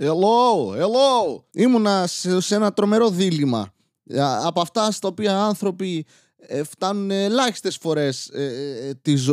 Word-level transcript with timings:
Hello, 0.00 0.74
hello. 0.76 1.44
Ήμουνα 1.52 2.06
σε, 2.06 2.40
σε 2.40 2.54
ένα 2.54 2.72
τρομερό 2.72 3.10
δίλημα. 3.10 3.74
Ε, 4.04 4.20
Από 4.22 4.60
αυτά 4.60 4.90
στα 4.90 5.08
οποία 5.08 5.42
άνθρωποι 5.44 6.06
ε, 6.36 6.62
φτάνουν 6.62 7.10
ελάχιστες 7.10 7.76
φορές 7.76 8.30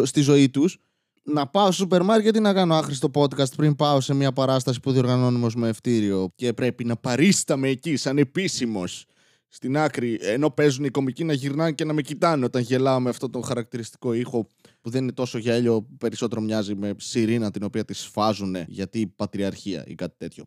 στη 0.04 0.22
ζωή 0.22 0.50
τους. 0.50 0.78
Να 1.24 1.48
πάω 1.48 1.66
στο 1.66 1.74
σούπερ 1.74 2.04
μάρκετ 2.04 2.36
ή 2.36 2.40
να 2.40 2.54
κάνω 2.54 2.76
άχρηστο 2.76 3.12
podcast 3.14 3.56
πριν 3.56 3.76
πάω 3.76 4.02
σε 4.02 4.14
μια 4.14 4.32
παράσταση 4.32 4.80
που 4.80 4.92
διοργανώνουμε 4.92 5.46
ως 5.46 5.56
με 5.56 5.68
ευτήριο 5.68 6.32
και 6.36 6.54
πρέπει 6.54 6.86
να 6.86 6.96
παρίσταμαι 6.96 7.70
εκεί 7.70 7.96
σαν 7.96 8.18
επίσημος 8.18 9.06
στην 9.54 9.78
άκρη 9.78 10.18
ενώ 10.22 10.50
παίζουν 10.50 10.84
οι 10.86 10.90
κομικοί 10.90 11.24
να 11.24 11.34
γυρνάνε 11.34 11.72
και 11.72 11.86
να 11.86 11.94
με 11.94 12.02
κοιτάνε 12.02 12.46
όταν 12.46 12.62
γελάω 12.62 13.00
με 13.00 13.10
αυτό 13.10 13.30
τον 13.30 13.44
χαρακτηριστικό 13.44 14.14
ήχο 14.14 14.48
που 14.82 14.90
δεν 14.90 15.04
είναι 15.04 15.12
τόσο 15.12 15.38
γέλιο, 15.38 15.88
περισσότερο 15.98 16.42
μοιάζει 16.42 16.76
με 16.76 16.96
σιρήνα 16.98 17.52
την 17.52 17.64
οποία 17.64 17.86
τη 17.86 17.94
σφάζουν 17.94 18.56
γιατί 18.68 19.08
πατριαρχία 19.16 19.84
ή 19.88 19.96
κάτι 19.96 20.16
τέτοιο. 20.18 20.46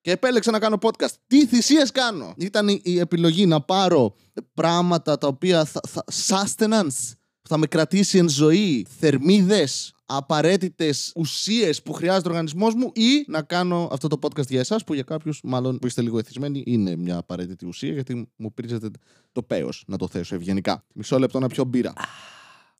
Και 0.00 0.10
επέλεξα 0.10 0.50
να 0.50 0.58
κάνω 0.58 0.78
podcast. 0.82 1.12
Τι 1.26 1.46
θυσίες 1.46 1.90
κάνω! 1.90 2.34
Ήταν 2.36 2.68
η- 2.68 2.80
η 2.84 2.98
επιλογή 2.98 3.46
να 3.46 3.60
πάρω 3.60 4.14
πράγματα 4.54 5.18
τα 5.18 5.26
οποία 5.26 5.64
θα, 5.64 5.80
θα, 5.88 6.04
sustenance, 6.12 7.12
που 7.48 7.54
θα 7.54 7.60
με 7.60 7.66
κρατήσει 7.66 8.18
εν 8.18 8.28
ζωή, 8.28 8.86
θερμίδες, 8.98 9.94
απαραίτητες 10.06 11.12
ουσίες 11.16 11.82
που 11.82 11.92
χρειάζεται 11.92 12.28
ο 12.28 12.30
οργανισμός 12.30 12.74
μου 12.74 12.92
ή 12.94 13.24
να 13.26 13.42
κάνω 13.42 13.88
αυτό 13.92 14.08
το 14.08 14.18
podcast 14.22 14.48
για 14.48 14.60
εσάς 14.60 14.84
που 14.84 14.94
για 14.94 15.02
κάποιους 15.02 15.40
μάλλον 15.44 15.78
που 15.78 15.86
είστε 15.86 16.02
λίγο 16.02 16.18
εθισμένοι 16.18 16.62
είναι 16.66 16.96
μια 16.96 17.16
απαραίτητη 17.16 17.66
ουσία 17.66 17.92
γιατί 17.92 18.28
μου 18.36 18.52
πρίζετε 18.54 18.90
το 19.32 19.42
πέος 19.42 19.84
να 19.86 19.96
το 19.96 20.08
θέσω 20.08 20.34
ευγενικά. 20.34 20.84
Μισό 20.94 21.18
λεπτό 21.18 21.38
να 21.38 21.46
πιω 21.46 21.64
μπύρα. 21.64 21.92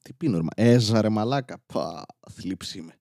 Τι 0.02 0.12
πίνω, 0.12 0.36
ρε, 0.36 0.42
μα. 0.42 0.48
Έζα, 0.54 1.00
ρε 1.00 1.08
μαλάκα. 1.08 1.62
Πα, 1.66 2.06
θλίψη 2.30 2.78
είμαι. 2.78 2.98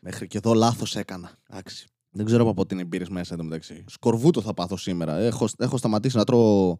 Μέχρι 0.00 0.26
και 0.26 0.38
εδώ 0.38 0.54
λάθος 0.54 0.96
έκανα. 0.96 1.36
Εντάξει. 1.50 1.86
Δεν 2.10 2.24
ξέρω 2.24 2.42
από 2.42 2.54
πότε 2.54 2.74
είναι 2.74 2.84
μπύρες 2.84 3.08
μέσα 3.08 3.34
εντωμεταξύ. 3.34 3.84
Σκορβούτο 3.88 4.40
θα 4.40 4.54
πάθω 4.54 4.76
σήμερα. 4.76 5.16
Έχω, 5.16 5.48
έχω 5.58 5.76
σταματήσει 5.76 6.16
να 6.16 6.24
τρώω 6.24 6.76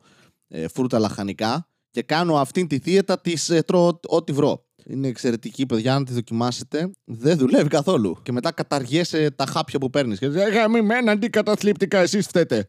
ε, 0.48 0.68
φρούτα 0.68 0.98
λαχανικά 0.98 1.69
και 1.90 2.02
κάνω 2.02 2.36
αυτήν 2.36 2.68
τη 2.68 2.78
θύετα 2.78 3.20
της 3.20 3.50
ε, 3.50 3.62
τρώω 3.62 4.00
ό,τι 4.06 4.32
βρω. 4.32 4.64
Είναι 4.86 5.08
εξαιρετική, 5.08 5.66
παιδιά. 5.66 5.94
Αν 5.94 6.04
τη 6.04 6.12
δοκιμάσετε, 6.12 6.90
δεν 7.04 7.38
δουλεύει 7.38 7.68
καθόλου. 7.68 8.16
Και 8.22 8.32
μετά 8.32 8.52
καταργέσαι 8.52 9.30
τα 9.30 9.46
χάπια 9.46 9.78
που 9.78 9.90
παίρνεις. 9.90 10.18
Και 10.18 10.28
λες, 10.28 10.52
Γαμημένα 10.52 11.12
αντικαταθλιπτικά, 11.12 11.98
εσείς 11.98 12.26
φταίτε. 12.26 12.66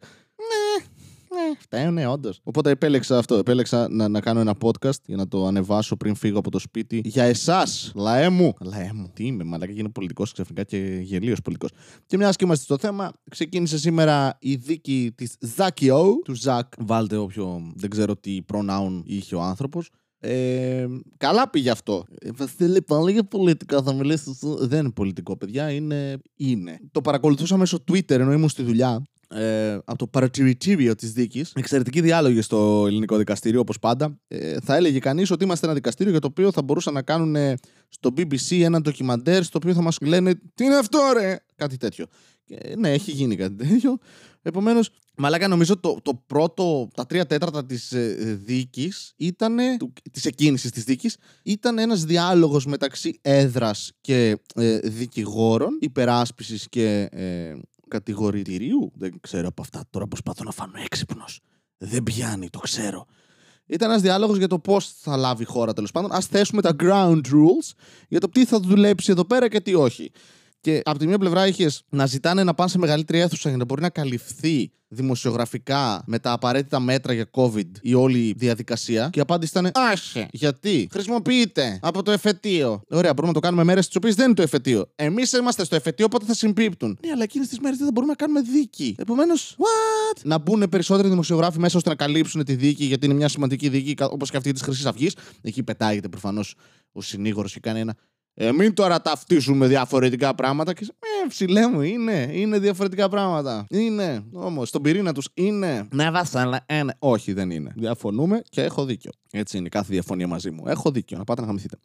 Ναι, 1.52 1.58
ναι, 1.58 1.60
φταίνε, 1.60 2.08
όντως. 2.08 2.40
Οπότε 2.44 2.70
επέλεξα 2.70 3.18
αυτό. 3.18 3.36
Επέλεξα 3.36 3.88
να, 3.90 4.08
να 4.08 4.20
κάνω 4.20 4.40
ένα 4.40 4.56
podcast 4.62 5.02
για 5.06 5.16
να 5.16 5.28
το 5.28 5.46
ανεβάσω 5.46 5.96
πριν 5.96 6.16
φύγω 6.16 6.40
από 6.40 6.52
το 6.52 6.60
σπίτι. 6.60 7.02
Για 7.06 7.24
εσάς, 7.24 7.92
λαέ 7.96 8.30
μου. 8.30 8.54
Λαέ 8.60 8.92
μου. 8.94 9.12
Τι 9.14 9.26
είμαι, 9.26 9.44
μαλάκα, 9.44 9.72
γίνω 9.72 9.90
πολιτικός 9.90 10.32
ξαφνικά 10.32 10.64
και 10.64 10.78
γελίος 11.02 11.42
πολιτικός. 11.42 11.72
Και 12.06 12.18
μιας 12.18 12.36
και 12.36 12.46
είμαστε 12.46 12.64
στο 12.64 12.78
θέμα, 12.78 13.12
ξεκίνησε 13.30 13.78
σήμερα 13.78 14.38
η 14.40 14.56
δίκη 14.56 15.14
της 15.16 15.36
Ζάκιο, 15.40 16.20
του 16.24 16.34
Ζακ. 16.34 16.74
Βάλτε 16.80 17.16
όποιο 17.18 17.72
δεν 17.76 17.90
ξέρω 17.90 18.16
τι 18.16 18.40
pronoun 18.54 19.02
είχε 19.04 19.36
ο 19.36 19.42
άνθρωπος. 19.42 19.90
Ε, 20.24 20.88
καλά 21.18 21.50
πήγε 21.50 21.70
αυτό. 21.70 22.06
Ε, 22.20 22.30
Βασίλη, 22.32 22.82
πάλι 22.82 23.12
για 23.12 23.24
πολιτικά 23.24 23.82
θα 23.82 23.94
μιλήσεις. 23.94 24.40
Δεν 24.60 24.80
είναι 24.80 24.92
πολιτικό, 24.92 25.38
παιδιά. 25.38 25.72
Είναι. 25.72 26.18
είναι. 26.36 26.80
Το 26.92 27.02
παρακολουθούσα 27.02 27.58
μέσω 27.58 27.84
Twitter 27.92 28.10
ενώ 28.10 28.32
ήμουν 28.32 28.50
στη 28.50 28.64
δουλειά. 28.64 29.02
Ε, 29.34 29.74
από 29.74 29.98
το 29.98 30.08
παρατηρητήριο 30.08 30.96
της 30.96 31.12
δίκης. 31.12 31.52
Εξαιρετική 31.56 32.02
διάλογη 32.02 32.42
στο 32.42 32.84
ελληνικό 32.88 33.18
δικαστήριο, 33.18 33.60
όπως 33.60 33.80
πάντα. 33.80 34.20
Ε, 34.28 34.58
θα 34.64 34.76
έλεγε 34.76 35.00
κανείς 35.00 35.32
ότι 35.32 35.44
είμαστε 35.44 35.66
ένα 35.66 35.76
δικαστήριο 35.76 36.12
για 36.12 36.22
το 36.22 36.28
οποίο 36.28 36.52
θα 36.52 36.62
μπορούσαν 36.62 36.94
να 36.94 37.02
κάνουν 37.02 37.36
ε, 37.36 37.58
στο 37.90 38.09
BBC 38.18 38.62
ένα 38.62 38.82
ντοκιμαντέρ 38.82 39.44
στο 39.44 39.59
οποίο 39.62 39.74
θα 39.74 39.82
μας 39.82 39.98
λένε 40.02 40.34
Τι 40.54 40.64
είναι 40.64 40.76
αυτό, 40.76 41.00
ρε! 41.14 41.38
Κάτι 41.56 41.78
τέτοιο. 41.78 42.06
Και, 42.46 42.76
ναι, 42.78 42.92
έχει 42.92 43.12
γίνει 43.12 43.36
κάτι 43.36 43.68
τέτοιο. 43.68 43.98
Επομένως, 44.42 44.90
μαλάκα, 45.18 45.48
νομίζω 45.48 45.80
το, 45.80 45.98
το 46.02 46.24
πρώτο, 46.28 46.88
τα 46.96 47.06
τρία 47.06 47.26
τέταρτα 47.26 47.66
της 47.66 47.92
ε, 47.92 48.40
δίκης 48.44 49.14
ήταν. 49.18 49.58
της 50.12 50.26
εκκίνησης 50.26 50.72
της 50.72 50.84
δίκης 50.84 51.18
ήταν 51.44 51.78
ένας 51.78 52.03
διάλογος 52.03 52.66
μεταξύ 52.66 53.19
έδρας 53.22 53.92
και 54.02 54.38
ε, 54.56 54.78
δικηγόρων, 54.78 55.78
υπεράσπισης 55.81 56.69
και 56.69 57.08
ε, 57.12 57.56
κατηγορητηρίου. 57.91 58.91
Δεν 58.96 59.19
ξέρω 59.19 59.47
από 59.47 59.62
αυτά 59.62 59.84
τώρα 59.90 60.07
προσπαθώ 60.07 60.44
να 60.44 60.52
φάνω 60.52 60.74
έξυπνος. 60.84 61.41
Δεν 61.78 62.03
πιάνει, 62.03 62.50
το 62.50 62.59
ξέρω. 62.59 63.06
Ήταν 63.66 63.90
ένας 63.90 64.02
διάλογος 64.02 64.38
για 64.38 64.47
το 64.47 64.59
πώς 64.59 64.91
θα 64.91 65.18
λάβει 65.18 65.44
η 65.44 65.46
χώρα 65.46 65.74
τέλος 65.74 65.91
πάντων. 65.91 66.12
Α 66.12 66.22
θέσουμε 66.22 66.62
τα 66.62 66.75
ground 66.80 67.22
rules 67.25 67.72
για 68.07 68.19
το 68.19 68.30
τι 68.30 68.46
θα 68.46 68.59
δουλέψει 68.59 69.12
εδώ 69.12 69.25
πέρα 69.25 69.47
και 69.47 69.62
τι 69.62 69.74
όχι. 69.74 70.12
Και 70.62 70.82
από 70.86 71.00
τη 71.00 71.08
μία 71.08 71.18
πλευρά 71.18 71.48
είχες 71.48 71.84
να 71.90 72.06
ζητάνε 72.06 72.44
να 72.44 72.54
πάνε 72.54 72.70
σε 72.70 72.78
μεγαλύτερη 72.78 73.20
αίθουσα 73.20 73.50
για 73.50 73.58
να 73.58 73.66
μπορεί 73.66 73.82
να 73.82 73.90
καλυφθεί 73.90 74.72
δημοσιογραφικά 74.88 76.04
με 76.06 76.20
τα 76.20 76.32
απαραίτητα 76.32 76.80
μέτρα 76.80 77.14
για 77.14 77.30
COVID 77.32 77.68
η 77.82 77.94
όλη 77.94 78.34
διαδικασία. 78.38 79.10
Και 79.12 79.20
η 79.20 79.22
απάντηση 79.22 79.52
ήταν 79.58 79.72
Άχε. 79.92 80.28
Γιατί; 80.32 80.88
Χρησιμοποιείται 80.92 81.80
από 81.82 82.04
το 82.04 82.12
εφετείο. 82.12 82.82
Ωραία, 82.90 83.14
μπορούμε 83.14 83.28
να 83.28 83.34
το 83.34 83.40
κάνουμε 83.40 83.64
μέρες 83.64 83.86
στι 83.86 83.98
οποίες 83.98 84.16
δεν 84.16 84.26
είναι 84.26 84.34
το 84.34 84.42
εφετείο. 84.42 84.92
Εμείς 84.96 85.32
είμαστε 85.32 85.64
στο 85.66 85.76
εφετείο, 85.76 86.06
οπότε 86.06 86.26
θα 86.26 86.34
συμπίπτουν. 86.34 86.98
Ναι, 87.06 87.12
αλλά 87.12 87.24
εκείνες 87.24 87.48
τις 87.48 87.60
μέρες 87.60 87.78
δεν 87.78 87.86
θα 87.86 87.92
μπορούμε 87.92 88.14
να 88.18 88.26
κάνουμε 88.26 88.42
δίκη. 88.42 88.96
Επομένως, 88.98 89.56
what? 89.58 90.20
Να 90.24 90.38
μπουν 90.38 90.70
περισσότεροι 90.70 91.10
δημοσιογράφοι 91.10 91.60
μέσα 91.60 91.78
ώστε 91.78 91.90
να 91.90 91.96
καλύψουν 91.96 92.44
τη 92.44 92.56
δίκη, 92.56 92.86
γιατί 92.86 93.06
είναι 93.06 93.16
μια 93.16 93.28
σημαντική 93.28 93.70
δίκη, 93.70 93.96
όπως 94.00 94.30
και 94.30 94.38
αυτή 94.38 94.52
της 94.52 94.62
Χρυσής 94.62 94.86
Αυγής. 94.86 95.16
Εκεί 95.42 95.64
πετάγεται 95.64 96.08
προφανώς 96.08 96.56
ο 96.92 97.02
συνήγορος 97.02 97.54
και 97.54 97.60
κάνει 97.60 97.80
ένα 97.80 97.96
ε, 98.34 98.52
μην 98.52 98.74
τώρα 98.74 99.02
ταυτίζουμε 99.02 99.68
διαφορετικά 99.68 100.36
πράγματα 100.36 100.74
και 100.74 100.88
ε, 101.24 101.28
ψηλέ 101.28 101.68
μου, 101.68 101.81
είναι, 101.81 102.30
είναι 102.31 102.59
διαφορετικά 102.59 103.09
πράγματα. 103.09 103.66
Είναι, 103.69 104.24
όμως, 104.31 104.68
στον 104.68 104.81
πυρήνα 104.81 105.14
τους 105.14 105.28
είναι. 105.34 105.88
Ναι, 105.94 106.12
βασάλα, 106.12 106.66
είναι. 106.69 106.96
Όχι, 107.00 107.34
δεν 107.34 107.50
είναι. 107.50 107.74
Διαφωνούμε 107.75 108.42
και 108.50 108.62
έχω 108.62 108.86
δίκιο. 108.86 109.12
Έτσι 109.31 109.58
είναι 109.58 109.69
κάθε 109.69 109.94
διαφωνία 109.94 110.28
μαζί 110.28 110.52
μου. 110.52 110.64
Έχω 110.68 110.92
δίκιο, 110.92 111.18
να 111.18 111.24
πάτε 111.24 111.42
να 111.42 111.47
χαμηθείτε. 111.47 111.78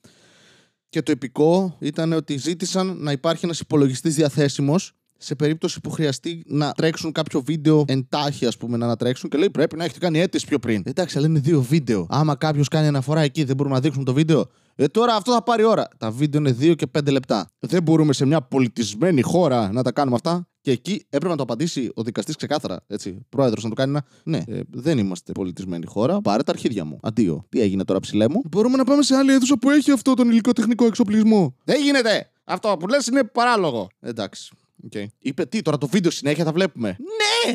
Και 0.88 1.02
το 1.02 1.10
επικό 1.10 1.76
ήταν 1.78 2.12
ότι 2.12 2.36
ζήτησαν 2.36 2.96
να 2.98 3.12
υπάρχει 3.12 3.44
ένας 3.44 3.60
υπολογιστής 3.60 4.14
διαθέσιμος 4.14 4.92
σε 5.18 5.34
περίπτωση 5.34 5.80
που 5.80 5.90
χρειαστεί 5.90 6.42
να 6.46 6.72
τρέξουν 6.72 7.12
κάποιο 7.12 7.40
βίντεο 7.40 7.84
εντάχει, 7.88 8.46
ας 8.46 8.56
πούμε, 8.56 8.76
να 8.76 8.84
ανατρέξουν 8.84 9.30
και 9.30 9.38
λέει 9.38 9.50
πρέπει 9.50 9.76
να 9.76 9.84
έχετε 9.84 9.98
κάνει 9.98 10.18
αίτηση 10.20 10.46
πιο 10.46 10.58
πριν. 10.58 10.82
Εντάξει, 10.84 11.18
αλλά 11.18 11.26
είναι 11.26 11.38
δύο 11.38 11.62
βίντεο. 11.62 12.06
Άμα 12.10 12.34
κάποιος 12.34 12.68
κάνει 12.68 12.86
αναφορά 12.86 13.20
εκεί, 13.20 13.44
δεν 13.44 13.56
μπορούμε 13.56 13.74
να 13.74 13.80
δείξουμε 13.80 14.04
το 14.04 14.12
βίντεο. 14.12 14.46
Ε, 14.78 14.86
τώρα 14.86 15.14
αυτό 15.14 15.32
θα 15.32 15.42
πάρει 15.42 15.64
ώρα. 15.64 15.88
Τα 15.98 16.10
βίντεο 16.10 16.40
είναι 16.40 16.56
2 16.60 16.74
και 16.76 16.86
5 16.98 17.10
λεπτά. 17.10 17.50
Δεν 17.58 17.82
μπορούμε 17.82 18.12
σε 18.12 18.26
μια 18.26 18.42
πολιτισμένη 18.42 19.22
χώρα 19.22 19.72
να 19.72 19.82
τα 19.82 19.92
κάνουμε 19.92 20.16
αυτά. 20.16 20.48
Και 20.60 20.70
εκεί 20.70 21.04
έπρεπε 21.04 21.28
να 21.28 21.36
το 21.36 21.42
απαντήσει 21.42 21.90
ο 21.94 22.02
δικαστής 22.02 22.36
ξεκάθαρα. 22.36 22.84
Έτσι. 22.86 23.26
Πρόεδρος 23.28 23.62
να 23.62 23.68
το 23.68 23.74
κάνει 23.74 23.90
ένα. 23.90 24.04
Ναι, 24.24 24.56
ε, 24.56 24.60
δεν 24.70 24.98
είμαστε 24.98 25.32
πολιτισμένη 25.32 25.86
χώρα. 25.86 26.20
Πάρε 26.20 26.42
τα 26.42 26.52
αρχίδια 26.52 26.84
μου. 26.84 26.98
Αντίο. 27.02 27.44
Τι 27.48 27.60
έγινε 27.60 27.84
τώρα, 27.84 28.00
ψηλέ 28.00 28.28
μου; 28.28 28.42
Μπορούμε 28.50 28.76
να 28.76 28.84
πάμε 28.84 29.02
σε 29.02 29.16
άλλη 29.16 29.32
αίθουσα 29.32 29.58
που 29.58 29.70
έχει 29.70 29.90
αυτό 29.90 30.14
τον 30.14 30.28
υλικοτεχνικό 30.28 30.86
εξοπλισμό. 30.86 31.56
Δεν 31.64 31.82
γίνεται! 31.82 32.30
Αυτό 32.44 32.76
που 32.78 32.86
λες 32.86 33.06
είναι 33.06 33.24
παράλογο. 33.24 33.88
Εντάξει. 34.00 34.52
Okay. 34.92 35.04
Είπε 35.18 35.44
τι, 35.46 35.62
τώρα 35.62 35.78
το 35.78 35.86
βίντεο 35.86 36.10
συνέχεια 36.10 36.44
θα 36.44 36.52
βλέπουμε. 36.52 36.96
Ναι! 36.98 37.52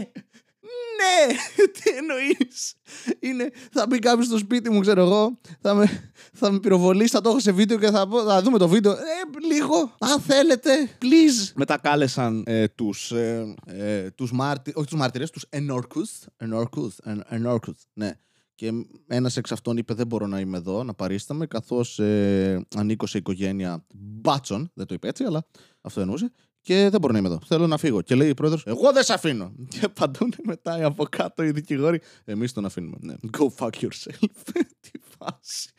Ναι! 0.98 1.34
Τι 1.82 1.90
εννοείς; 1.98 2.74
Είναι, 3.20 3.50
θα 3.72 3.86
μπει 3.88 4.00
κάποιος 4.00 4.26
στο 4.26 4.38
σπίτι 4.38 4.70
μου, 4.70 4.80
ξέρω 4.80 5.02
εγώ, 5.02 5.40
θα 5.62 5.74
με, 5.74 6.12
θα 6.34 6.52
με 6.52 6.60
πυροβολήσει, 6.60 7.10
θα 7.10 7.22
το 7.22 7.30
έχω 7.30 7.40
σε 7.40 7.52
βίντεο 7.52 7.78
και 7.80 7.90
θα, 7.90 8.08
πω- 8.08 8.24
θα 8.24 8.42
δούμε 8.42 8.58
το 8.58 8.68
βίντεο. 8.68 8.92
Ε, 8.92 8.98
λίγο, 9.54 9.96
αν 10.00 10.20
θέλετε, 10.22 10.72
please. 11.02 11.52
Μετά 11.56 11.78
κάλεσαν 11.78 12.44
ε, 12.46 12.68
τους, 12.68 13.12
ε, 13.12 13.54
ε, 13.66 14.12
τους 14.12 14.32
μάρτυρες, 14.32 14.78
όχι 14.80 14.88
τους 14.90 15.00
μάρτυρες, 15.00 15.30
τους 15.30 15.46
ενόρκους, 15.50 16.12
ενόρκους, 16.38 16.98
εν- 17.04 17.24
ενόρκους, 17.28 17.76
ναι. 17.94 18.12
Και 18.56 18.72
ένας 19.08 19.38
εξ 19.38 19.52
αυτών 19.52 19.78
είπε: 19.78 19.94
Δεν 19.94 20.08
μπορώ 20.08 20.28
να 20.28 20.40
είμαι 20.40 20.58
εδώ, 20.58 20.84
να 20.84 20.94
παρίσταμαι, 20.94 21.46
καθώς 21.46 22.00
ε, 22.00 22.66
ανήκω 22.76 23.06
σε 23.08 23.18
οικογένεια 23.18 23.86
μπάτσων. 23.96 24.72
Δεν 24.74 24.86
το 24.86 24.94
είπε 24.94 25.08
έτσι, 25.08 25.24
αλλά 25.24 25.46
αυτό 25.82 26.02
εννοούσε. 26.02 26.32
Και 26.62 26.88
δεν 26.90 27.00
μπορώ 27.00 27.14
να 27.14 27.20
είμαι 27.20 27.28
εδώ. 27.28 27.40
Θέλω 27.46 27.68
να 27.68 27.78
φύγω. 27.78 28.02
Και 28.02 28.16
λέει 28.16 28.30
η 28.30 28.34
πρόεδρος: 28.34 28.64
Εγώ 28.66 28.92
δεν 28.92 29.04
σε 29.04 29.14
αφήνω. 29.14 29.52
Και 29.70 29.80
απαντούν 29.86 30.34
μετά 30.46 30.86
από 30.86 31.04
κάτω 31.06 31.44
οι 31.44 31.52
δικηγόροι: 31.52 32.02
Εμείς 32.26 32.54
τον 32.54 32.66
αφήνουμε. 32.66 32.98
Ναι. 33.00 33.14
Go 33.38 33.48
fuck 33.58 33.70
yourself. 33.70 34.30
Τι 34.92 35.00
φάση. 35.18 35.70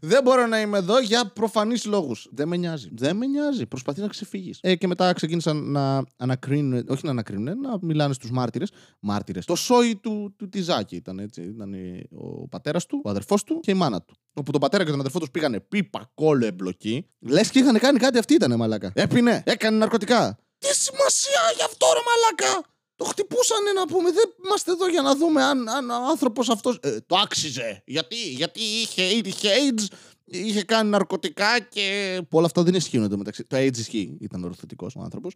δεν 0.00 0.22
μπορώ 0.22 0.46
να 0.46 0.60
είμαι 0.60 0.78
εδώ 0.78 1.00
για 1.00 1.26
προφανείς 1.34 1.84
λόγους. 1.84 2.28
Δεν 2.32 2.48
με 2.48 2.56
νοιάζει. 2.56 2.88
Δεν 2.92 3.16
με 3.16 3.26
νοιάζει. 3.26 3.66
Προσπαθεί 3.66 4.00
να 4.00 4.06
ξεφύγεις. 4.08 4.58
Ε, 4.62 4.74
και 4.76 4.86
μετά 4.86 5.12
ξεκίνησαν 5.12 5.70
να 5.70 6.04
ανακρίνουν, 6.16 6.84
όχι 6.88 7.00
να 7.04 7.10
ανακρίνουν, 7.10 7.60
να 7.60 7.78
μιλάνε 7.82 8.14
στους 8.14 8.30
μάρτυρες. 8.30 8.70
Μάρτυρες. 9.00 9.44
Το 9.44 9.54
σόι 9.54 9.96
του, 9.96 10.34
του 10.38 10.48
Τιζάκη 10.48 10.96
ήταν 10.96 11.18
έτσι. 11.18 11.42
Ήταν 11.42 11.72
η- 11.72 12.08
ο 12.10 12.48
πατέρας 12.48 12.86
του, 12.86 13.00
ο 13.04 13.10
αδερφός 13.10 13.44
του 13.44 13.60
και 13.60 13.70
η 13.70 13.74
μάνα 13.74 14.02
του. 14.02 14.14
Όπου 14.34 14.52
τον 14.52 14.60
πατέρα 14.60 14.84
και 14.84 14.90
τον 14.90 15.00
αδερφό 15.00 15.18
τους 15.18 15.30
πήγανε 15.30 15.60
πίπα 15.60 16.10
κόλλο 16.14 16.46
εμπλοκή. 16.46 17.06
Λες 17.18 17.50
και 17.50 17.58
είχαν 17.58 17.78
κάνει 17.78 17.98
κάτι 17.98 18.18
αυτοί 18.18 18.34
ήταν, 18.34 18.56
μαλάκα. 18.56 18.92
Έπινε, 18.94 19.42
έκανε 19.46 19.76
ναρκωτικά. 19.76 20.38
Τι 20.58 20.74
σημασία 20.74 21.40
γι' 21.56 21.62
αυτό, 21.62 21.86
ρε 21.94 22.00
μαλάκα! 22.08 22.68
Το 22.96 23.04
χτυπούσανε 23.04 23.72
να 23.72 23.86
πούμε. 23.86 24.10
Δεν 24.12 24.34
είμαστε 24.44 24.70
εδώ 24.70 24.88
για 24.88 25.02
να 25.02 25.16
δούμε 25.16 25.42
αν, 25.42 25.68
αν 25.68 25.90
ο 25.90 26.08
άνθρωπος 26.10 26.48
αυτό. 26.48 26.78
το 27.06 27.16
άξιζε. 27.16 27.82
Γιατί, 27.86 28.16
γιατί 28.16 28.60
είχε, 28.60 29.02
είχε 29.02 29.48
AIDS, 29.48 29.86
είχε 30.24 30.62
κάνει 30.62 30.90
ναρκωτικά 30.90 31.60
και. 31.60 32.18
Που 32.28 32.38
όλα 32.38 32.46
αυτά 32.46 32.62
δεν 32.62 32.74
ισχύουν 32.74 33.04
εντωμεταξύ. 33.04 33.44
Το 33.44 33.56
AIDS 33.56 33.76
ισχύει. 33.76 34.16
Ήταν 34.20 34.44
οροθετικός 34.44 34.96
ο 34.96 35.00
άνθρωπος. 35.00 35.34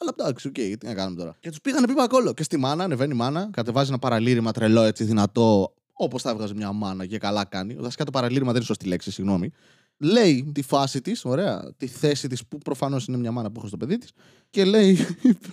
Αλλά 0.00 0.14
εντάξει, 0.18 0.48
οκ, 0.48 0.54
τι 0.54 0.86
να 0.86 0.94
κάνουμε 0.94 1.16
τώρα. 1.16 1.36
Και 1.40 1.48
τους 1.48 1.60
πήγανε 1.60 1.86
πίπα 1.86 2.06
κώλο. 2.06 2.34
Και 2.34 2.42
στη 2.42 2.56
μάνα, 2.56 2.84
ανεβαίνει 2.84 3.12
η 3.12 3.16
μάνα, 3.16 3.48
κατεβάζει 3.52 3.88
ένα 3.88 3.98
παραλήρημα 3.98 4.52
τρελό 4.52 4.82
έτσι 4.82 5.04
δυνατό, 5.04 5.74
όπως 5.96 6.22
θα 6.22 6.30
έβγαζε 6.30 6.54
μια 6.54 6.72
μάνα 6.72 7.06
και 7.06 7.18
καλά 7.18 7.44
κάνει. 7.44 7.74
Βασικά 7.74 8.04
το 8.04 8.10
παραλήρημα 8.10 8.46
δεν 8.46 8.56
είναι 8.56 8.64
σωστή 8.64 8.86
λέξη, 8.86 9.10
συγγνώμη. 9.10 9.50
Λέει 9.98 10.50
τη 10.54 10.62
φάση 10.62 11.00
της, 11.00 11.24
ωραία, 11.24 11.74
τη 11.76 11.86
θέση 11.86 12.28
της 12.28 12.46
που 12.46 12.58
προφανώς 12.58 13.06
είναι 13.06 13.16
μια 13.16 13.32
μάνα 13.32 13.50
που 13.50 13.58
έχει 13.58 13.68
στο 13.68 13.76
παιδί 13.76 13.98
της. 13.98 14.10
Και 14.50 14.64
λέει, 14.64 14.98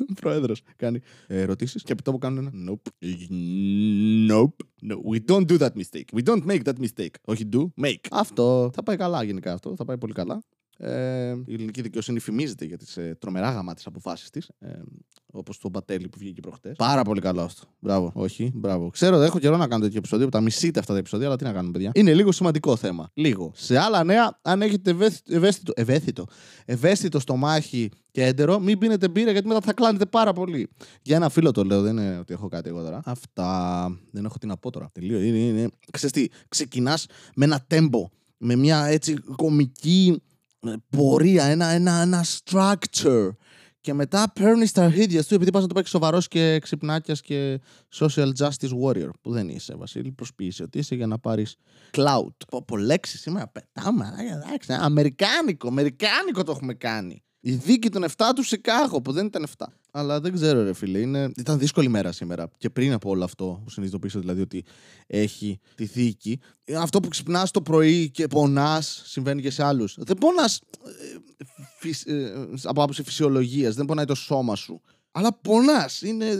ο 0.09 0.13
πρόεδρος 0.21 0.61
κάνει 0.75 0.99
ερωτήσεις. 1.27 1.83
Και 1.83 1.91
από 1.91 2.03
το 2.03 2.11
που 2.11 2.17
κάνουν 2.17 2.51
ένα 2.53 2.71
Nope. 2.71 3.07
Nope. 4.29 4.65
No, 4.89 4.95
we 5.11 5.19
don't 5.31 5.45
do 5.45 5.57
that 5.57 5.71
mistake. 5.75 6.05
We 6.13 6.23
don't 6.23 6.45
make 6.45 6.61
that 6.63 6.79
mistake. 6.79 7.15
Όχι 7.25 7.49
do, 7.53 7.65
make. 7.81 8.05
Αυτό 8.11 8.69
θα 8.73 8.83
πάει 8.83 8.97
καλά 8.97 9.23
γενικά 9.23 9.53
αυτό. 9.53 9.75
Θα 9.75 9.85
πάει 9.85 9.97
πολύ 9.97 10.13
καλά. 10.13 10.43
Ε, 10.77 11.35
η 11.45 11.53
ελληνική 11.53 11.81
δικαιοσύνη 11.81 12.19
φημίζεται 12.19 12.65
για 12.65 12.77
τις 12.77 12.97
ε, 12.97 13.15
τρομερά 13.19 13.51
γαμάτες 13.51 13.85
αποφάσεις 13.85 14.29
της. 14.29 14.49
Ε, 14.59 14.69
Όπως 15.31 15.57
το 15.57 15.69
Μπατέλη 15.69 16.09
που 16.09 16.17
βγήκε 16.19 16.41
προχτές. 16.41 16.75
Πάρα 16.77 17.01
πολύ 17.01 17.21
καλό 17.21 17.41
αυτό. 17.41 17.63
Μπράβο. 17.79 18.11
Όχι, 18.15 18.51
μπράβο. 18.53 18.89
Ξέρω, 18.89 19.21
έχω 19.21 19.39
καιρό 19.39 19.57
να 19.57 19.67
κάνω 19.67 19.83
τέτοιο 19.83 19.97
επεισόδιο 19.97 20.25
που 20.25 20.31
τα 20.31 20.41
μισείτε 20.41 20.79
αυτά 20.79 20.93
τα 20.93 20.99
επεισόδια, 20.99 21.27
αλλά 21.27 21.35
τι 21.35 21.43
να 21.43 21.51
κάνουμε, 21.51 21.71
παιδιά. 21.71 21.91
Είναι 21.93 22.13
λίγο 22.13 22.31
σημαντικό 22.31 22.75
θέμα. 22.75 23.09
Λίγο. 23.13 23.51
Σε 23.55 23.77
άλλα 23.77 24.03
νέα, 24.03 24.39
αν 24.41 24.61
έχετε 24.61 24.89
ευαίσθητο, 24.89 25.33
ευαίσθητο, 25.35 25.73
ευαίσθητο, 25.75 26.25
ευαίσθητο 26.65 27.19
στομάχι 27.19 27.89
και 28.11 28.23
έντερο, 28.25 28.59
μην 28.59 28.77
πίνετε 28.77 29.07
μπύρα 29.07 29.31
γιατί 29.31 29.47
μετά 29.47 29.61
θα 29.61 29.73
κλάνετε 29.73 30.05
πάρα 30.05 30.33
πολύ. 30.33 30.69
Για 31.01 31.15
ένα 31.15 31.29
φίλο 31.29 31.51
το 31.51 31.63
λέω, 31.63 31.81
δεν 31.81 31.97
είναι 31.97 32.17
ότι 32.19 32.33
έχω 32.33 32.47
κάτι 32.47 32.69
εγώ 32.69 32.83
τώρα. 32.83 33.01
Αυτά. 33.05 33.87
Δεν 34.11 34.25
έχω 34.25 34.37
τι 34.37 34.47
να 34.47 34.57
πω 34.57 34.71
τώρα. 34.71 34.89
Τελείω. 34.91 35.19
Είναι, 35.21 35.37
είναι. 35.37 35.67
Ξέρεις 35.91 36.11
τι, 36.11 36.27
ξεκινάς 36.47 37.05
με 37.35 37.45
ένα 37.45 37.63
τέμπο. 37.67 38.09
Με 38.37 38.55
μια 38.55 38.85
έτσι 38.85 39.13
κομική 39.35 40.21
πορεία, 40.89 41.43
ένα, 41.43 41.65
ένα, 41.65 42.01
ένα 42.01 42.25
structure. 42.25 43.29
Και 43.81 43.93
μετά 43.93 44.31
παίρνεις 44.35 44.71
τα 44.71 44.83
αρχίδια 44.83 45.23
του 45.23 45.33
επειδή 45.33 45.51
πας 45.51 45.61
να 45.61 45.67
το 45.67 45.73
παίξεις 45.73 45.93
σοβαρός 45.93 46.27
και 46.27 46.59
ξυπνάκιας 46.59 47.21
και 47.21 47.61
social 47.93 48.29
justice 48.39 48.69
warrior. 48.83 49.09
Που 49.21 49.31
δεν 49.31 49.49
είσαι, 49.49 49.75
Βασίλη. 49.75 50.11
Προσποίησε 50.11 50.63
ότι 50.63 50.77
είσαι 50.77 50.95
για 50.95 51.07
να 51.07 51.19
πάρεις 51.19 51.55
cloud. 51.91 52.35
Από 52.51 52.77
λέξεις 52.77 53.21
σήμερα 53.21 53.47
πετάμε. 53.47 54.13
Εντάξει, 54.31 54.73
αμερικάνικο, 54.73 55.67
αμερικάνικο 55.67 56.43
το 56.43 56.51
έχουμε 56.51 56.73
κάνει. 56.73 57.23
Η 57.45 57.53
δίκη 57.53 57.89
των 57.89 58.05
7 58.17 58.23
του 58.35 58.43
Σικάγο 58.43 59.01
που 59.01 59.11
δεν 59.11 59.25
ήταν 59.25 59.45
7. 59.57 59.65
Αλλά 59.91 60.19
δεν 60.19 60.33
ξέρω, 60.33 60.63
ρε 60.63 60.73
φίλε. 60.73 60.99
Είναι... 60.99 61.31
Ήταν 61.37 61.59
δύσκολη 61.59 61.87
μέρα 61.87 62.11
σήμερα. 62.11 62.49
Και 62.57 62.69
πριν 62.69 62.93
από 62.93 63.09
όλο 63.09 63.23
αυτό, 63.23 63.61
που 63.63 63.69
συνειδητοποίησα 63.69 64.19
δηλαδή 64.19 64.41
ότι 64.41 64.63
έχει 65.07 65.59
τη 65.75 65.85
δίκη. 65.85 66.39
Αυτό 66.77 66.99
που 66.99 67.07
ξυπνάς 67.07 67.51
το 67.51 67.61
πρωί 67.61 68.09
και 68.09 68.27
πονάς, 68.27 69.01
συμβαίνει 69.05 69.41
και 69.41 69.49
σε 69.49 69.63
άλλους. 69.63 69.95
Δεν 69.97 70.17
πονάς 70.17 70.61
ε, 72.05 72.13
ε, 72.13 72.33
από 72.63 72.81
άποψη 72.81 73.03
φυσιολογίας, 73.03 73.75
δεν 73.75 73.85
πονάει 73.85 74.05
το 74.05 74.15
σώμα 74.15 74.55
σου. 74.55 74.81
Αλλά 75.11 75.33
πονάς. 75.33 76.01
Είναι 76.01 76.39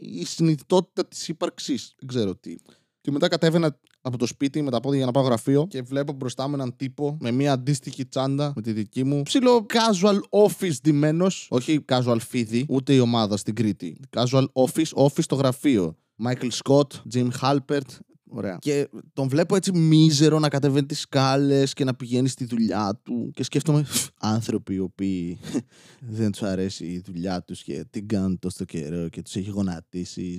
η 0.00 0.24
συνειδητότητα 0.24 1.06
της 1.06 1.28
ύπαρξής. 1.28 1.94
Δεν 1.98 2.08
ξέρω 2.08 2.36
τι. 2.36 2.54
Και 3.00 3.10
μετά 3.10 3.28
κατέβαινα 3.28 3.78
από 4.06 4.18
το 4.18 4.26
σπίτι 4.26 4.62
με 4.62 4.70
τα 4.70 4.80
πόδια 4.80 4.96
για 4.96 5.06
να 5.06 5.12
πάω 5.12 5.22
γραφείο 5.22 5.66
και 5.66 5.82
βλέπω 5.82 6.12
μπροστά 6.12 6.48
μου 6.48 6.54
έναν 6.54 6.76
τύπο 6.76 7.16
με 7.20 7.30
μια 7.30 7.52
αντίστοιχη 7.52 8.06
τσάντα 8.06 8.52
με 8.56 8.62
τη 8.62 8.72
δική 8.72 9.04
μου. 9.04 9.22
Ψηλό 9.22 9.66
casual 9.72 10.18
office 10.30 10.74
ντυμένος. 10.82 11.46
Όχι 11.50 11.84
casual 11.88 12.16
φίδι, 12.28 12.66
ούτε 12.68 12.94
η 12.94 12.98
ομάδα 12.98 13.36
στην 13.36 13.54
Κρήτη. 13.54 14.00
Casual 14.16 14.44
office, 14.52 15.04
office 15.04 15.22
στο 15.22 15.34
γραφείο. 15.34 15.96
Michael 16.24 16.50
Scott, 16.62 16.86
Jim 17.14 17.28
Halpert, 17.40 17.90
Ωραία. 18.28 18.58
Και 18.60 18.88
τον 19.12 19.28
βλέπω 19.28 19.56
έτσι 19.56 19.72
μίζερο 19.72 20.38
να 20.38 20.48
κατεβαίνει 20.48 20.86
τις 20.86 21.00
σκάλες 21.00 21.72
και 21.72 21.84
να 21.84 21.94
πηγαίνει 21.94 22.28
στη 22.28 22.44
δουλειά 22.44 23.00
του. 23.02 23.30
Και 23.34 23.42
σκέφτομαι 23.42 23.86
άνθρωποι 24.20 24.74
οι 24.74 24.78
οποίοι 24.78 25.38
δεν 26.18 26.30
τους 26.30 26.42
αρέσει 26.42 26.84
η 26.84 27.02
δουλειά 27.06 27.42
τους 27.42 27.62
και 27.62 27.84
την 27.90 28.08
κάνουν 28.08 28.38
τόσο 28.38 28.64
καιρό 28.64 29.08
και 29.08 29.22
τους 29.22 29.36
έχει 29.36 29.50
γονατίσει. 29.50 30.38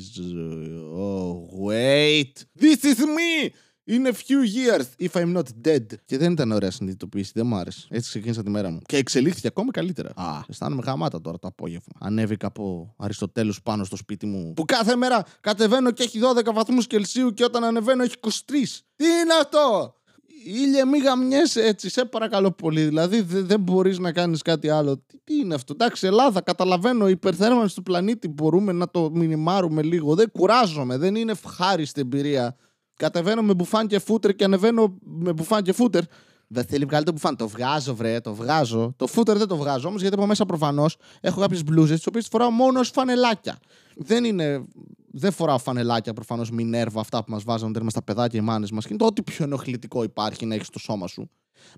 Oh, 0.98 1.68
wait! 1.68 2.62
This 2.62 2.84
is 2.84 3.00
me! 3.00 3.50
In 3.90 4.06
a 4.06 4.12
few 4.12 4.42
years, 4.42 4.88
if 5.00 5.16
I'm 5.16 5.34
not 5.34 5.68
dead. 5.68 5.86
Και 6.06 6.18
δεν 6.18 6.32
ήταν 6.32 6.52
ωραία 6.52 6.72
συνειδητοποίηση, 6.72 7.32
δεν 7.36 7.46
μου 7.48 7.56
άρεσε. 7.56 7.88
Έτσι 7.90 8.10
ξεκίνησα 8.10 8.44
τη 8.44 8.50
μέρα 8.50 8.70
μου. 8.70 8.80
Και 8.86 8.98
εξελίχθηκε 8.98 9.48
ακόμα 9.48 9.72
καλύτερα. 9.72 10.10
Α, 10.16 10.42
αισθάνομαι 10.48 10.82
γαμάτα 10.86 11.22
τώρα 11.22 11.40
το 11.40 11.48
απόγευμα. 11.48 11.94
Ανέβηκα 12.00 12.48
από 12.48 12.94
Αριστοτέλους 12.98 13.62
πάνω 13.62 13.84
στο 13.84 13.96
σπίτι 13.96 14.26
μου. 14.26 14.54
Που 14.54 14.66
κάθε 14.66 14.96
μέρα 14.96 15.26
κατεβαίνω 15.42 15.92
και 15.92 16.04
έχει 16.04 16.20
12 16.20 16.54
βαθμούς 16.54 16.88
Κελσίου 16.88 17.34
και 17.34 17.44
όταν 17.44 17.64
ανεβαίνω 17.64 18.04
έχει 18.04 18.14
23. 18.22 18.30
Τι 18.96 19.06
είναι 19.06 19.34
αυτό! 19.42 19.96
Ήλιε, 20.46 20.86
μη 20.86 20.98
γαμιέσαι 20.98 21.62
έτσι, 21.62 21.90
σε 21.90 22.06
παρακαλώ 22.06 22.52
πολύ. 22.52 22.84
Δηλαδή 22.84 23.22
δεν 23.22 23.46
δε 23.46 23.58
μπορείς 23.58 24.00
να 24.00 24.12
κάνεις 24.12 24.42
κάτι 24.42 24.70
άλλο. 24.70 24.98
Τι, 24.98 25.18
τι, 25.24 25.36
είναι 25.36 25.54
αυτό; 25.54 25.74
Εντάξει, 25.74 26.08
Ελλάδα, 26.08 26.42
καταλαβαίνω, 26.42 27.08
η 27.08 27.12
υπερθέρμανση 27.12 27.76
του 27.76 27.84
πλανήτη 27.84 28.28
μπορούμε 28.28 28.72
να 28.72 28.90
το 28.90 29.10
μινιμάρουμε 29.14 29.82
λίγο. 29.82 30.16
Δεν 30.16 30.32
κουράζομαι, 30.32 30.98
δεν 30.98 31.16
είναι 31.16 31.32
ευχάριστη 31.32 32.02
εμπειρία 32.02 32.58
Κατεβαίνω 32.98 33.42
με 33.42 33.54
μπουφάν 33.54 33.88
και 33.88 34.00
φούτερ 34.00 34.36
και 34.36 34.44
ανεβαίνω 34.44 34.98
με 35.04 35.34
μπουφάν 35.34 35.64
και 35.64 35.74
φούτερ. 35.74 36.04
Δεν 36.48 36.66
θέλει 36.66 36.86
βγάλει 36.86 37.06
το 37.06 37.12
μπουφάν. 37.12 37.36
Το 37.36 37.48
βγάζω, 37.48 37.96
βρε, 37.96 38.20
το 38.20 38.34
βγάζω. 38.34 38.94
Το 38.96 39.08
φούτερ 39.08 39.38
δεν 39.38 39.48
το 39.48 39.58
βγάζω 39.58 39.88
όμως 39.88 40.02
γιατί 40.02 40.16
από 40.16 40.26
μέσα 40.26 40.46
προφανώς 40.46 40.98
έχω 41.22 41.42
κάποιες 41.42 41.64
μπλούζες 41.64 41.98
τις 41.98 42.08
οποίες 42.08 42.28
φοράω 42.28 42.52
μόνος 42.52 42.82
ως 42.82 42.90
φανελάκια. 42.90 43.60
Δεν 43.96 44.24
είναι. 44.24 44.66
Δεν 45.12 45.32
φοράω 45.32 45.58
φανελάκια 45.58 46.14
προφανώς 46.14 46.52
μινέρβα 46.52 47.00
αυτά 47.00 47.24
που 47.24 47.32
μας 47.32 47.44
βάζουν 47.44 47.74
τέρμα 47.74 47.90
στα 47.90 48.04
παιδάκια 48.04 48.40
οι 48.40 48.44
μάνες 48.44 48.72
μας. 48.72 48.84
Και 48.84 48.90
είναι 48.90 49.00
το 49.00 49.06
ό,τι 49.06 49.24
πιο 49.24 49.46
ενοχλητικό 49.46 50.04
υπάρχει 50.04 50.46
να 50.46 50.56
έχεις 50.56 50.68
στο 50.68 50.80
σώμα 50.80 51.08
σου. 51.08 51.30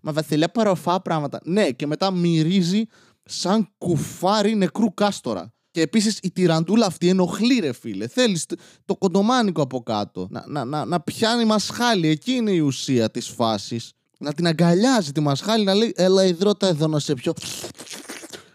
Μα 0.02 0.12
βαθιλέ 0.12 0.48
παροφά 0.48 1.02
πράγματα. 1.02 1.40
Ναι, 1.44 1.72
και 1.72 1.88
μετά 1.88 2.12
μυρίζει 2.12 2.84
σαν 3.24 3.70
κουφάρι 3.78 4.56
νεκρού 4.56 4.94
κάστορα. 4.94 5.54
Και 5.80 5.86
επίσης 5.86 6.20
η 6.22 6.32
τυραντούλα 6.32 6.86
αυτή 6.86 7.08
ενοχλεί, 7.08 7.60
ρε 7.60 7.74
φίλε. 7.74 8.08
Θέλεις 8.08 8.46
το 8.86 8.96
κοντομάνικο 8.96 9.62
από 9.62 9.84
κάτω. 9.84 10.28
Να, 10.30 10.44
να, 10.48 10.66
να, 10.66 10.86
να 10.86 11.00
πιάνει 11.00 11.46
μασχάλη. 11.46 12.08
Εκεί 12.08 12.32
είναι 12.32 12.52
η 12.52 12.60
ουσία 12.60 13.12
της 13.12 13.28
φάσης. 13.28 13.94
Να 14.20 14.34
την 14.34 14.48
αγκαλιάζει 14.48 15.12
τη 15.12 15.20
μασχάλη, 15.20 15.64
να 15.64 15.74
λέει 15.74 15.94
Έλα, 15.96 16.26
υδρότα 16.26 16.68
εδώ 16.68 16.88
να 16.88 17.00
σε 17.00 17.14
πιω. 17.14 17.34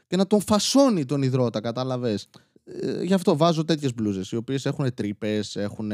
Και 0.06 0.16
να 0.16 0.26
τον 0.26 0.40
φασώνει 0.40 1.04
τον 1.04 1.22
υδρότα, 1.22 1.60
κατάλαβες. 1.60 2.28
Ε, 2.64 3.02
γι' 3.02 3.14
αυτό 3.14 3.36
βάζω 3.36 3.64
τέτοιες 3.64 3.94
μπλούζες, 3.94 4.30
οι 4.30 4.36
οποίες 4.36 4.66
έχουν 4.66 4.94
τρύπες, 4.94 5.56
έχουν 5.56 5.92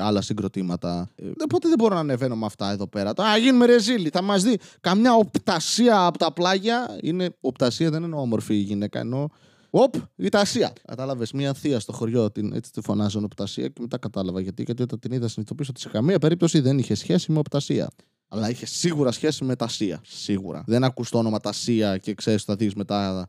άλλα 0.00 0.20
συγκροτήματα. 0.20 1.08
Ε, 1.16 1.26
οπότε 1.44 1.68
δεν 1.68 1.78
μπορώ 1.78 1.94
να 1.94 2.00
ανεβαίνω 2.00 2.36
με 2.36 2.46
αυτά 2.46 2.70
εδώ 2.70 2.86
πέρα. 2.86 3.10
Θα 3.10 3.36
γίνουμε 3.36 3.66
ρεζίλι. 3.66 4.08
Θα 4.08 4.22
μας 4.22 4.42
δει 4.42 4.58
καμιά 4.80 5.14
οπτασία 5.14 6.06
από 6.06 6.18
τα 6.18 6.32
πλάγια. 6.32 6.98
Είναι 7.00 7.36
οπτασία, 7.40 7.90
δεν 7.90 8.02
είναι 8.02 8.16
όμορφη 8.16 8.54
η 8.54 8.60
γυναίκα, 8.60 8.98
ενώ 8.98 9.30
Οπ, 9.76 9.94
η 10.16 10.28
Τασία. 10.28 10.72
Κατάλαβες 10.86 11.32
μια 11.32 11.54
θεία 11.54 11.80
στο 11.80 11.92
χωριό, 11.92 12.30
την, 12.30 12.52
έτσι 12.52 12.72
τη 12.72 12.80
φωνάζουν 12.80 13.24
Οπτασία 13.24 13.68
και 13.68 13.80
μετά 13.80 13.98
κατάλαβα 13.98 14.40
γιατί. 14.40 14.62
Γιατί 14.62 14.82
όταν 14.82 14.98
την 14.98 15.12
είδα 15.12 15.28
συνειδητοποίησα 15.28 15.70
ότι 15.70 15.80
σε 15.80 15.88
καμία 15.88 16.18
περίπτωση 16.18 16.60
δεν 16.60 16.78
είχε 16.78 16.94
σχέση 16.94 17.32
με 17.32 17.38
Οπτασία. 17.38 17.90
Αλλά 18.28 18.50
είχε 18.50 18.66
σίγουρα 18.66 19.12
σχέση 19.12 19.44
με 19.44 19.56
Τασία. 19.56 20.00
Σίγουρα. 20.04 20.64
Δεν 20.66 20.84
ακούς 20.84 21.10
το 21.10 21.18
όνομα 21.18 21.40
Τασία 21.40 21.98
και 21.98 22.14
ξέρεις 22.14 22.42
θα 22.42 22.56
δεις 22.56 22.74
μετά 22.74 23.28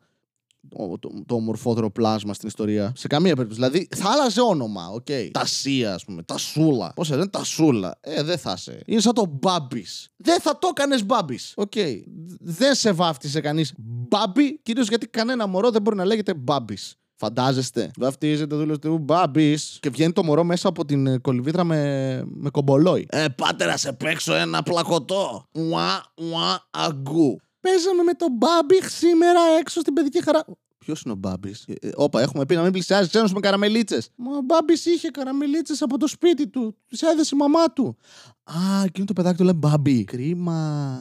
το, 0.69 0.99
το, 0.99 1.09
το 1.25 1.35
ομορφότερο 1.35 1.91
πλάσμα 1.91 2.33
στην 2.33 2.47
ιστορία. 2.47 2.93
Σε 2.95 3.07
καμία 3.07 3.35
περίπτωση. 3.35 3.61
Δηλαδή 3.61 3.87
θα 3.95 4.09
άλλαζε 4.09 4.41
όνομα. 4.41 4.87
Ok. 4.87 5.05
Okay. 5.09 5.29
Τασία, 5.31 5.93
ας 5.93 6.05
πούμε. 6.05 6.23
Τασούλα. 6.23 6.91
Πώς 6.95 7.09
λένε, 7.09 7.27
Τασούλα. 7.27 7.97
Ε, 8.01 8.23
δεν 8.23 8.37
θα 8.37 8.57
σε. 8.57 8.81
Είναι 8.85 9.01
σαν 9.01 9.13
το 9.13 9.25
Μπάμπης. 9.41 10.09
Δεν 10.17 10.41
θα 10.41 10.57
το 10.57 10.67
έκανες 10.71 11.05
μπάμπης. 11.05 11.53
Ok. 11.55 11.71
Okay. 11.75 12.03
Δεν 12.39 12.75
σε 12.75 12.91
βάφτισε 12.91 13.41
κανείς 13.41 13.73
μπάμπι, 14.17 14.59
κυρίως 14.61 14.87
γιατί 14.87 15.07
κανένα 15.07 15.47
μωρό 15.47 15.69
δεν 15.69 15.81
μπορεί 15.81 15.95
να 15.95 16.05
λέγεται 16.05 16.33
μπάμπης. 16.33 16.95
Φαντάζεστε. 17.17 17.91
Βαφτίζεται 17.97 18.55
δούλος 18.55 18.79
του 18.79 18.97
μπάμπης 18.97 19.77
και 19.81 19.89
βγαίνει 19.89 20.13
το 20.13 20.23
μωρό 20.23 20.43
μέσα 20.43 20.67
από 20.67 20.85
την 20.85 21.07
ε, 21.07 21.17
κολυβίδρα 21.17 21.63
με, 21.63 22.23
με 22.25 22.49
κομπολόι. 22.49 23.05
Ε, 23.09 23.25
πάτε 23.37 23.65
να 23.65 23.77
σε 23.77 23.93
παίξω 23.93 24.33
ένα 24.33 24.63
πλακωτό. 24.63 25.45
Ουα, 25.51 26.05
ουα, 26.15 26.67
αγκού. 26.71 27.39
Παίζαμε 27.59 28.03
με 28.03 28.13
τον 28.13 28.27
Μπάμπι 28.31 28.89
σήμερα 28.89 29.39
έξω 29.59 29.79
στην 29.79 29.93
παιδική 29.93 30.23
χαρά. 30.23 30.45
Ποιος 30.77 31.01
είναι 31.01 31.13
ο 31.13 31.17
Μπάμπης; 31.17 31.63
Ε, 31.67 31.87
ε, 31.87 31.89
όπα, 31.95 32.21
έχουμε 32.21 32.45
πει 32.45 32.55
να 32.55 32.61
μην 32.61 32.71
πλησιάζεις 32.71 33.09
ξένου 33.09 33.29
με 33.29 33.39
καραμελίτσες. 33.39 34.09
Μα 34.15 34.37
ο 34.37 34.41
Μπάμπης 34.41 34.85
είχε 34.85 35.09
καραμελίτσες 35.09 35.81
από 35.81 35.97
το 35.97 36.07
σπίτι 36.07 36.47
του. 36.47 36.77
Τις 36.87 37.01
έδεσε 37.01 37.35
η 37.35 37.37
μαμά 37.37 37.73
του. 37.73 37.97
Α, 38.43 38.83
εκείνο 38.85 39.05
το 39.05 39.13
παιδάκι 39.13 39.37
του 39.37 39.43
λέει 39.43 39.53
Μπάμπι. 39.55 40.03
Κρίμα. 40.03 40.99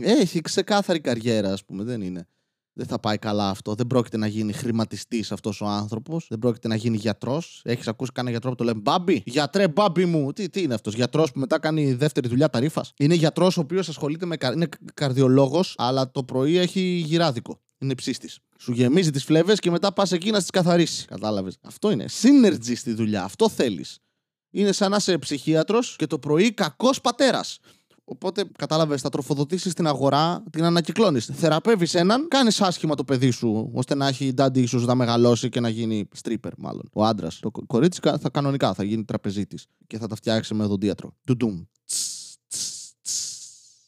Έχει 0.00 0.40
ξεκάθαρη 0.40 1.00
καριέρα, 1.00 1.52
ας 1.52 1.64
πούμε, 1.64 1.84
δεν 1.84 2.00
είναι. 2.00 2.28
Δεν 2.76 2.86
θα 2.86 2.98
πάει 2.98 3.18
καλά 3.18 3.48
αυτό. 3.48 3.74
Δεν 3.74 3.86
πρόκειται 3.86 4.16
να 4.16 4.26
γίνει 4.26 4.52
χρηματιστής 4.52 5.32
αυτός 5.32 5.60
ο 5.60 5.66
άνθρωπος. 5.66 6.26
Δεν 6.28 6.38
πρόκειται 6.38 6.68
να 6.68 6.74
γίνει 6.74 6.96
γιατρός. 6.96 7.60
Έχεις 7.64 7.88
ακούσει 7.88 8.12
κανένα 8.12 8.30
γιατρό 8.32 8.50
που 8.50 8.56
το 8.56 8.64
λέει 8.64 8.74
Μπάμπι. 8.82 9.22
Γιατρέ, 9.26 9.68
μπάμπι 9.68 10.04
μου. 10.04 10.32
Τι, 10.32 10.48
τι 10.48 10.62
είναι 10.62 10.74
αυτός. 10.74 10.94
Γιατρός 10.94 11.32
που 11.32 11.38
μετά 11.38 11.58
κάνει 11.58 11.94
δεύτερη 11.94 12.28
δουλειά 12.28 12.50
ταρήφα. 12.50 12.84
Είναι 12.96 13.14
γιατρός 13.14 13.56
ο 13.56 13.60
οποίος 13.60 13.88
ασχολείται 13.88 14.26
με. 14.26 14.36
Είναι 14.54 14.68
καρδιολόγος, 14.94 15.74
αλλά 15.78 16.10
το 16.10 16.24
πρωί 16.24 16.56
έχει 16.56 16.80
γυράδικο. 16.80 17.60
Είναι 17.78 17.94
ψήστη. 17.94 18.30
Σου 18.58 18.72
γεμίζει 18.72 19.10
τις 19.10 19.24
φλέβες 19.24 19.58
και 19.58 19.70
μετά 19.70 19.92
πας 19.92 20.12
εκεί 20.12 20.30
να 20.30 20.42
τι 20.42 20.50
καθαρίσεις. 20.50 21.04
Κατάλαβες. 21.04 21.58
Αυτό 21.62 21.90
είναι. 21.90 22.04
Synergy 22.22 22.76
στη 22.76 22.92
δουλειά. 22.92 23.24
Αυτό 23.24 23.48
θέλεις. 23.48 23.98
Είναι 24.50 24.72
σαν 24.72 24.90
να 24.90 24.96
είσαι 24.96 25.18
ψυχίατρος 25.18 25.96
και 25.98 26.06
το 26.06 26.18
πρωί 26.18 26.52
κακός 26.52 27.00
πατέρας. 27.00 27.58
Οπότε 28.04 28.44
κατάλαβες, 28.58 29.00
θα 29.00 29.08
τροφοδοτήσεις 29.08 29.74
την 29.74 29.86
αγορά, 29.86 30.42
την 30.50 30.64
ανακυκλώνεις. 30.64 31.30
Θεραπεύεις 31.32 31.94
έναν, 31.94 32.28
κάνεις 32.28 32.60
άσχημα 32.60 32.94
το 32.94 33.04
παιδί 33.04 33.30
σου, 33.30 33.70
ώστε 33.72 33.94
να 33.94 34.08
έχει 34.08 34.34
daddy 34.36 34.58
ίσως 34.58 34.86
να 34.86 34.94
μεγαλώσει 34.94 35.48
και 35.48 35.60
να 35.60 35.68
γίνει 35.68 36.08
stripper, 36.22 36.50
μάλλον. 36.58 36.88
Ο 36.92 37.04
άντρας. 37.04 37.38
Το 37.38 37.50
κορίτσι 37.66 38.00
θα 38.20 38.30
κανονικά 38.30 38.74
θα 38.74 38.84
γίνει 38.84 39.04
τραπεζίτης 39.04 39.66
και 39.86 39.98
θα 39.98 40.06
τα 40.06 40.14
φτιάξει 40.16 40.54
με 40.54 40.64
οδοντίατρο. 40.64 41.16
Τουντουμ. 41.24 41.62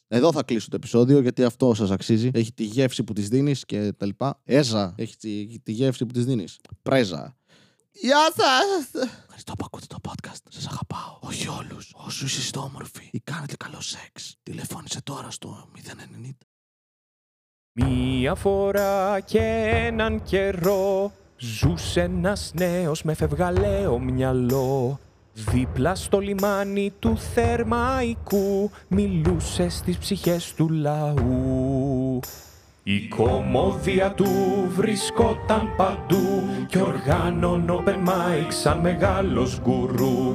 Εδώ 0.09 0.33
θα 0.33 0.43
κλείσω 0.43 0.69
το 0.69 0.77
επεισόδιο 0.77 1.21
γιατί 1.21 1.45
αυτό 1.45 1.75
σας 1.75 1.91
αξίζει. 1.91 2.31
Έχει 2.35 2.53
τη 2.53 2.65
γεύση 2.65 3.03
που 3.05 3.13
της 3.13 3.29
δίνεις 3.29 3.65
και 3.65 3.93
τα 3.93 4.07
λοιπά. 4.07 4.41
Έζα 4.45 4.95
έχει 4.97 5.17
τη, 5.17 5.59
τη 5.63 5.73
γεύση 5.73 6.07
που 6.07 6.13
της 6.13 6.25
δίνεις. 6.25 6.59
Πρέζα. 6.83 7.37
Γεια 7.93 8.33
σας! 8.37 9.03
Ευχαριστώ 9.23 9.53
που 9.53 9.65
ακούτε 9.65 9.87
το 9.89 9.97
podcast. 10.09 10.41
Σας 10.49 10.67
αγαπάω. 10.67 11.19
Όχι 11.21 11.49
όλους. 11.49 11.93
Όσου 12.07 12.25
είστε 12.25 12.59
όμορφοι 12.59 13.09
ή 13.11 13.21
κάνετε 13.21 13.26
καλό 13.77 13.81
σεξ. 13.81 14.37
Τηλεφώνησε 14.43 15.03
τώρα 15.03 15.31
στο 15.31 15.69
090. 15.75 16.37
Μία 17.73 18.35
φορά 18.35 19.21
και 19.21 19.71
έναν 19.73 20.23
καιρό 20.23 21.13
Ζούσε 21.37 22.01
ένας 22.01 22.53
νέος 22.55 23.03
με 23.03 23.15
φευγαλαίο 23.15 23.99
μυαλό 23.99 24.99
Δίπλα 25.33 25.95
στο 25.95 26.19
λιμάνι 26.19 26.93
του 26.99 27.19
Θερμαϊκού 27.19 28.71
μιλούσε 28.89 29.69
στις 29.69 29.99
ψυχές 29.99 30.55
του 30.55 30.69
λαού. 30.69 32.21
Η 32.83 33.09
κομμόδια 33.09 34.13
του 34.13 34.27
βρισκόταν 34.69 35.75
παντού 35.77 36.43
και 36.67 36.79
οργάνων 36.79 37.83
open 37.85 38.09
mic 38.09 38.47
σαν 38.49 38.79
μεγάλος 38.81 39.61
γκουρού. 39.61 40.35